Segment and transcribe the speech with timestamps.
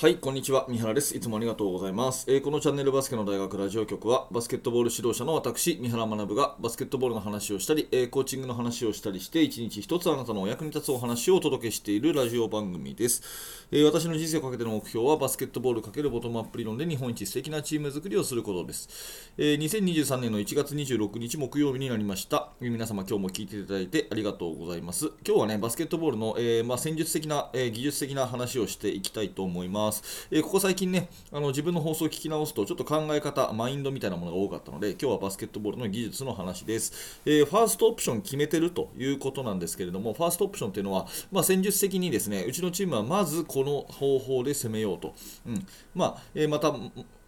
[0.00, 0.64] はい、こんにちは。
[0.68, 1.16] 三原です。
[1.16, 2.24] いつもありがとうございます。
[2.28, 13.66] えーこのチャンネルバスケの大学ラジオ局は、バスケットボール指導者の私、三原学がバスケットボールの話をしたり、えーコーチングの話をしたりして、一日一つあなたのお役に立つお話をお届けしているラジオ番組です。
[13.72, 19.32] えー私の人生をかけての目標は、バスケットボール×ボトムアップ理論で日本一素敵なチーム作りをすることです。
[19.36, 22.50] え2023年の1月26日木曜日になりました。
[22.60, 25.10] 皆様、今日も聞いていただいてありがとうございます。
[25.26, 29.87] 今日はね、バスケットボールの、えまあ、戦術的な、え技術的な話をしていきたいと思います。
[30.30, 37.20] えーここ最近ね、あの自分の放送を聞き直すと、ちょっと考え方、マインドみたいなものが多かったので、今日はバスケットボールの技術の話です。
[37.24, 45.14] えーファーストオプション決めてるということなんですけれども、ファーストオプションっていうのは、まあ、戦術的にですね、うちのチームはまずこの方法で攻めようと。
[45.46, 46.72] うんまあえーまた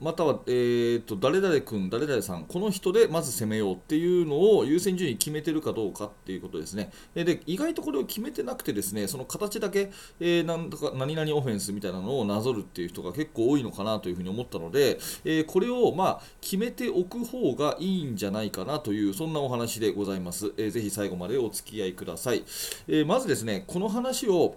[0.00, 6.90] または、えー、と誰々君、誰々さん、この人でまず攻めようっていうのを優先順位決めてるかどうかっていうことですね。
[7.14, 20.52] えで意外とこれを決めてなくてですね、その形だけ、えーなんとか何々オフェンスみたいなのをなぞるっていう人が結構多いのかなというふうに思ったので、えーこれをまあ決めておく方がいいんじゃないかなという、そんなお話でございます。
[20.56, 22.44] えーぜひ最後までお付き合いください。
[22.88, 24.56] えーまずですね、この話を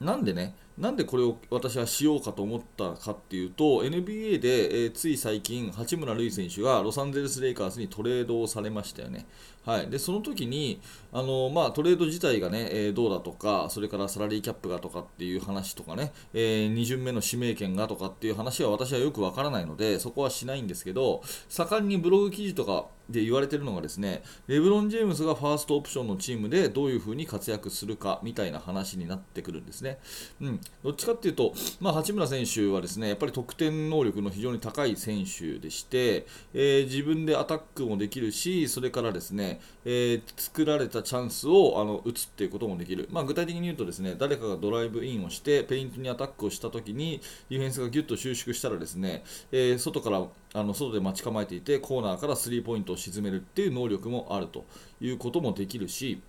[0.00, 9.26] なんでね、なんでこれを私はしようかと思ったかっていうと、NBA で、えーつい最近、八村塁選手がロサンゼルス・レイカーズにトレードをされましたよね。
[9.66, 10.80] はい、でその時に
[11.12, 29.98] あの、まあ、トレード自体がね、えーどうだとか、それからサラリーキャップがとかっていう話とかね、え2巡目の指名権がとかっていう話は私はよくわからないので、そこはしないんですけど、盛んにブログ記事とかで言われてるのがですね、レブロン・ジェームスがファーストオプションのチームでどういうふうに活躍するかみたいな話になってくるんですね。
[30.40, 50.22] うん、どっちかっていうと、まあ、八村選手はですねやっぱり得点能力の非常に高い選手でして、えー自分でアタックもできるし、それからですね、えー作られたチャンスをあの打つっていうこともできる、まあ、具体的に言うとですね誰かがドライブインをしてペイントにアタックをしたときにディフェンスがギュッと収縮したらですね、えー外から
[50.54, 54.64] あの外で待ち構えていてコーナーからスリーポイントを沈めるっていう能力もあると
[55.02, 56.22] いうこともできるし、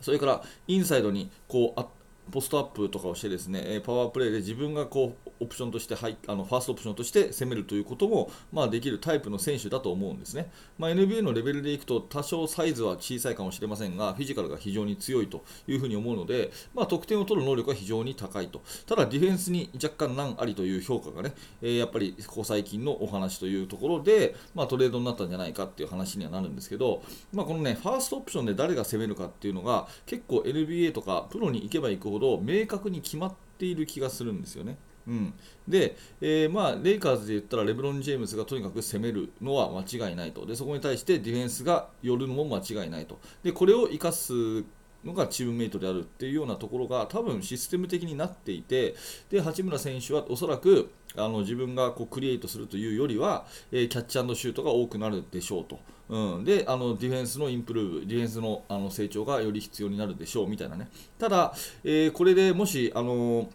[0.00, 1.86] それからインサイドにこうあ
[2.30, 18.62] ポストアップとかをしてですねパワープレーで自分がこうオプションとして入あのファーストオプションとして攻めるということも、まあ、できるタイプの選手だと思うんですね、まあ、NBA のレベルでいくと多少サイズは小さいかもしれませんがフィジカルが非常に強いというふに思うので、まあ、得点を取る能力が非常に高いと。
[18.86, 27.02] ただディフェンスに若干難ありという評価がね、えやっぱりここ最近のお話というところで、ま、トレードになったんじゃないかっていう話にはなるんですけど、
[27.32, 34.76] まあ、このねファーストオプションで誰が攻めるかっていうのが結構 NBA とかプロに行けば行くほど明確に決まっている気がするんですよね。
[35.06, 35.34] うん、
[35.66, 40.46] で、えーまあ、レイカーズで言ったらレブロン・ジェームスがとにかく攻めるのは間違いないと。
[40.46, 43.18] でそこに対してディフェンスが寄るのも間違いないと。
[43.42, 44.64] でこれを生かす
[45.04, 48.94] のがチームメイトであるっていうようなところが多分システム的になっていて
[49.30, 60.88] で八村選手はおそらくあの自分がこうクリエイトするというよりは、えーキャッチシュートが多くなるでしょうと、うん、であのディフェンスのインプルーブディフェンスのあの成長がより必要になるでしょうみたいなね。
[61.18, 61.54] ただ、
[61.84, 63.50] えーこれでもしあの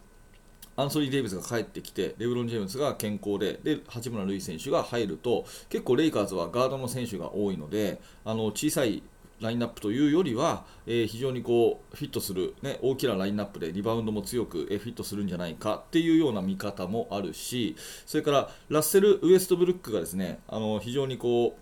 [0.78, 9.02] アンソニー・デイビスが帰ってきて、レブロン・ジェームスが健康で、で八村塁選手が入ると、結構レイカーズはガードの選手が多いので、あの小さい
[9.40, 17.76] ラインナップというよりは、えー非常にこうフィットする、ね、大きなラインナップでリバウンドも強く、えーフィットするんじゃないかっていうような見方もあるし、
[18.06, 21.60] それからラッセル・ウエストブルックがですねあの非常にこう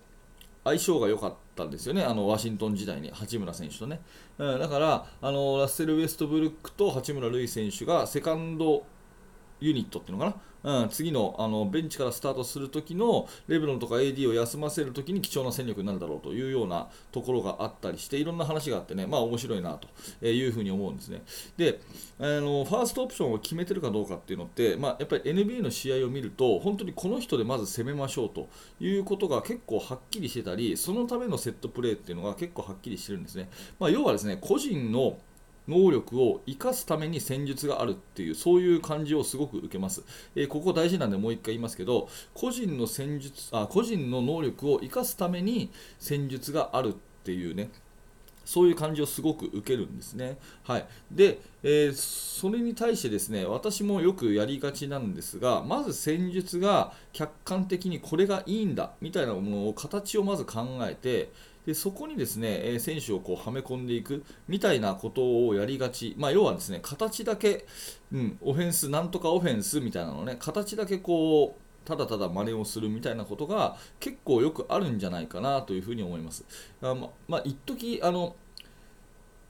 [0.64, 4.00] 相性が良かったんですよね、あのワシントン時代に八村選手とね。
[4.38, 8.84] うんだからあの、ラッセル・ウエストブルックと八村塁選手がセカンド
[9.60, 19.78] ユニットっていうのかな、うん、次のあのベンチからスタートするときのレブロンとか AD を休ませるときに貴重な戦力になるだろうというようなところがあったりして、いろんな話があってね、まあ面白いな
[20.20, 21.22] というふうに思うんですね。
[21.56, 21.80] で、
[22.18, 28.48] あのファーストオプションを決めてるかどうかっていうのって、まあ、やっぱり NBA の試合を見ると、本当にこの人でまず攻めましょうと
[28.80, 33.48] いうことが結構はっきりしてたり、そのためのセットプレーっていうのが結構はっきりしてるんですね。
[33.78, 35.18] まあ、要はですね、個人の
[35.68, 40.02] 能力を生かすために戦術があるっていうそういう感じをすごく受けます、
[40.34, 46.92] えーここ大事なんでもう一回言いますけど個人の戦術あ個人の能力を生かすために戦術があるっ
[47.24, 47.68] ていうね。
[48.46, 50.38] そういう感じをすごく受けるんですね。
[50.62, 61.30] はい、で、えーそれに対してですね私もよくやりがちなんですがまず戦術が客観的にこれがいいんだみたいなものを形をまず考えて
[61.66, 67.66] でそこにですね、え選手をこうはめ込んでいくみたいなことをやりがち、まあ、要はですね形だけ、
[68.12, 76.44] うん、オフェンス、なんとかオフェンスみたいなのね、形だけこうただただ真似をするみたいなことが結構よくあるんじゃないかなというふに思います。
[76.82, 78.36] あままあ、一時あの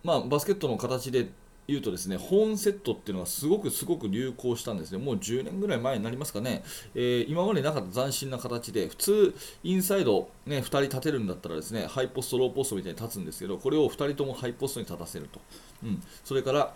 [0.02, 1.30] まあ、バスケットの形で
[1.68, 4.98] 言うとですね、ホーンセットっていうのがすごくすごく流行したんですね。
[4.98, 6.62] もう10年ぐらい前になりますかね。
[6.94, 9.34] えー、今までなかった斬新な形で、普通、
[9.64, 15.40] インサイド、ね、2人立てるんだったらですね、ハイポスト、ローポストみたいに立つんですけど、これを2人ともハイポストに立たせると。
[15.82, 16.74] うん、それから、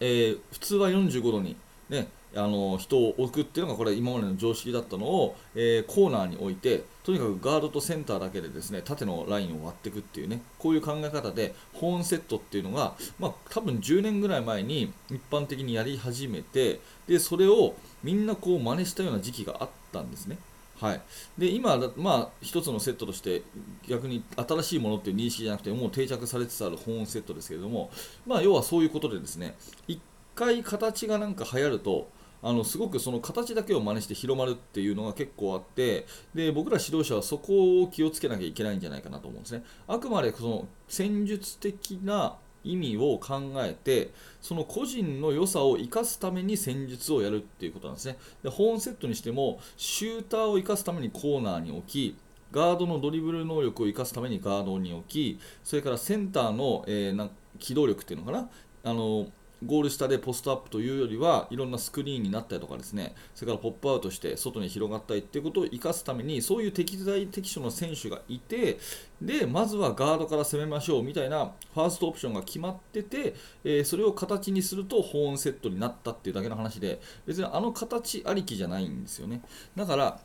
[0.00, 1.56] えー、普通は45度に、
[1.92, 20.38] ね、あの人を置くっていうのがこれ今までの常識だったのを、えー、コーナーに置いてとにかくガードとセンターだけでですね縦のラインを割っていくっていうねこういう考え方でホーンセットっていうのが、まあ、多分10年ぐらい前に一般的にやり始めてでそれをみんなこう真似したような時期があったんですね。
[20.80, 21.00] はい、
[21.38, 23.42] で今、まあ、一つのセットとして
[23.86, 27.92] 逆に新しいものっていう認識じゃなくてもう定着されつつあるホーンセットですけれども、
[28.26, 29.54] まあ、要はそういうことでですね
[29.86, 29.96] 1
[30.34, 32.10] 回形がなんか流行ると
[32.42, 39.64] あのすごくその形だけを真似して広まるっていうのが結構あってで僕ら指導者はそこを気をつけなきゃいけないんじゃないかなと思うんですね。
[39.86, 48.18] あくまでその戦術的な意味を考えてその個人の良さを生かすために戦術をやるっていうことなんですね。
[48.42, 52.16] でホーンセットにしてもシューターを生かすためにコーナーに置き
[52.50, 58.50] ガードのドリブル能力を生かすためにガードに置きそれからセンターの、えー、機動力っていうのかな
[58.84, 59.26] あの
[59.64, 63.14] ゴール下でポストアップというよりはいろんなスクリーンになったりとかですね。
[63.34, 68.78] それからポップアウトして外に広がったりっていうことを生かすためにそういう適材適所の選手がいて
[69.20, 79.42] でまずはガードから攻めましょうみたいなファーストオプションが決まってて、えー、それを形にすると保温セットになったっていうだけの話で別にあの形ありきじゃないんですよね。
[79.76, 80.20] だから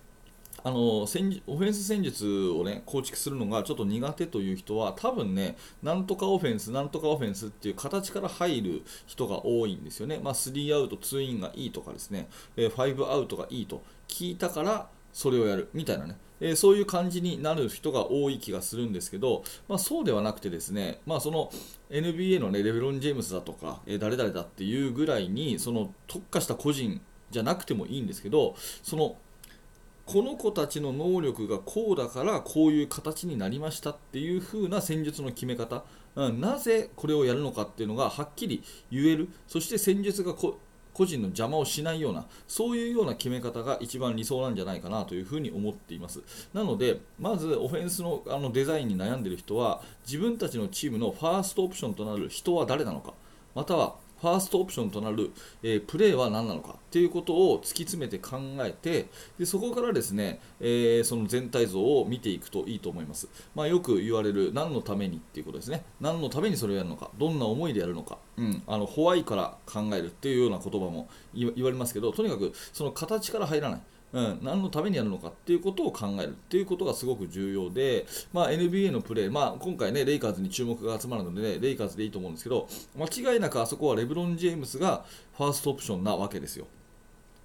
[0.67, 10.19] あの戦オフェンス戦術を、ね、構築するのがちょっと苦手という人は多分ね、なんとかオフェンス、なんとかオフェンスっていう形から入る人が多いんですよね。
[10.21, 12.27] まあ、3アウト、2インがいいとかですね、
[12.57, 15.69] え5アウトがいいと聞いたからそれをやる。
[15.73, 21.49] みたいなね、えー、そういう感じになる人が多い気がするんですけど、まあ、そうではなくてですね、まあ、その
[21.89, 26.99] NBA の、ね、レベロン・ジェームスだとか、えー、誰々だっていうぐらいにその特化した個人
[27.31, 29.15] じゃなくてもいいんですけどその
[30.07, 35.83] この子たちの能力がこうだからこういう形になりましたっていう風な戦術の決め方、
[36.15, 39.27] うん、なぜこれをやるのかっていうのがはっきり言える。
[39.47, 46.23] そして戦術が個人の邪魔をしないようなそういうような決め方が一番理想なんじゃないかなというふに思っています。
[46.53, 53.13] なのでまずオフェンスのあのデザインに悩んでいる人は自分たちのチームのファーストオプションとなる人は誰なのか。
[53.53, 55.31] またはファーストオプションとなる、
[55.63, 65.83] えー、プレーは何なのかっていうことを突き詰めて考えてでそこからですね、えー、その全体像を見ていくといいと思います、まあ、よく言われる何のためにっていうことですね。
[65.99, 67.11] 何のためにそれをやるのか。
[67.17, 73.81] どんな思いでやるのか、うん、あのホワイから考えるっていうような言葉も言われますけどとにかくその形から入らない。
[74.13, 82.67] うん、何のためにやるのかっていうことを考えるっていうことがすごく重要で、まあ、NBA のプレー、まあ、今回ね、レイカーズに注目が集まるので、ね、レイカーズでいいと思うんですけど、
[82.97, 85.05] 間違いなくあそこはレブロン・ジェームスが
[85.37, 86.67] ファーストオプションなわけですよ。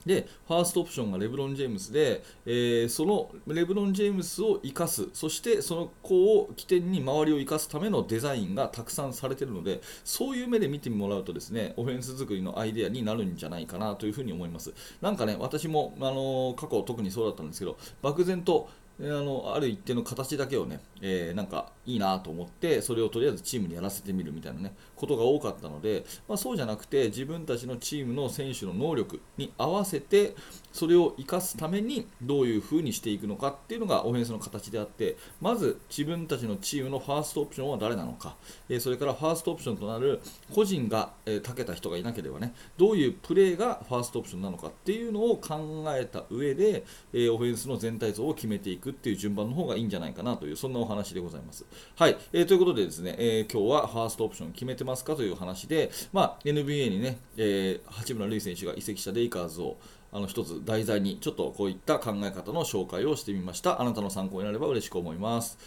[0.07, 14.73] で、ファーストオプションがレブロン・ジェームスで、えー、そのレブロン・ジェームスを生かす、そしてその子を起点に周りを生かすためのデザインがたくさんされているので、そういう目で見てもらうとですね、オフェンス作りのアイデアになるんじゃないかなというふうに思います。
[15.01, 18.69] なんかね、私も、あのー、過去特にそうだったんですけど、漠然と
[19.01, 30.35] あのある一定の形だけをね、えー、なんかいいなと思ってそれをとりあえずチームにやらせてみるみたいなねことが多かったので、まあ、そうじゃなくて自分たちのチームの選手の能力に合わせて
[30.73, 38.37] それを生かすためにどういう風にしていくのかっていうのがオフェンスの形であってまず自分たちのチームのファーストオプションは誰なのか、
[38.69, 40.21] え、それからファーストオプションとなる
[40.55, 51.65] 個人が、え、長けた人がいなければねどういうプレーがファーストオプションなのかっていうのを考えた上で、え、オフェンスの全体像を決めていくっていう順番の方がいいんじゃないかなというそんなお話でございます。
[51.97, 59.77] はい、えー、ということでですね、えー、今日はファーストオプション決めてますかという話で、まあ、NBA にね、えー、八村塁選手が移籍したレイカーズを
[60.13, 63.81] あの一つ題材にちょっとこういった考え方の紹介をしてみました。
[63.81, 65.59] あなたの参考になれば嬉しく思います。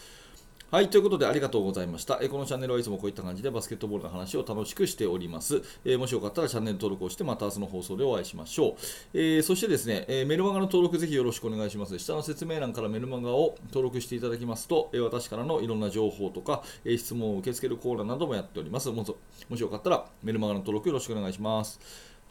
[0.72, 2.18] はい、ということでありがとうございました。
[2.24, 5.62] えこのチャンネルはいつもこういった感じでバスケットボールの話を楽しくしております。
[5.86, 8.76] えもしよかったらチャンネル登録をしてまた明日の放送でお会いしましょう。
[9.14, 12.00] え、そしてですね、えメルマガの登録ぜひよろしくお願いします。
[12.00, 18.90] 下の説明欄からメルマガを登録していただきますと、え私からのいろんな情報とか、え質問を受け付けるコーナーなどもやっております。
[18.90, 21.80] もしよかったらメルマガの登録よろしくお願いします。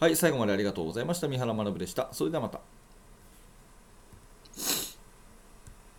[0.01, 1.29] はい、最後までありがとうございました。
[1.29, 2.09] 三原学でした。
[2.11, 2.84] それではまた。